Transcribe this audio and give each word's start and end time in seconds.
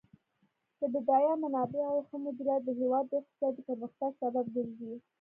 د 0.79 0.81
بډایه 0.93 1.33
منابعو 1.43 2.05
ښه 2.07 2.15
مدیریت 2.25 2.61
د 2.65 2.69
هیواد 2.81 3.05
د 3.07 3.13
اقتصادي 3.21 3.61
پرمختګ 3.69 4.11
سبب 4.23 4.45
ګرځي. 4.55 4.93